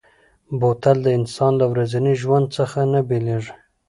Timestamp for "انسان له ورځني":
1.19-2.13